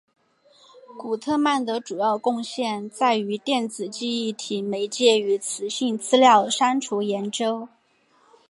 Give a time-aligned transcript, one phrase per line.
[0.97, 7.69] 古特曼的主要贡献在于电子记忆体媒介与磁性资料删除研究。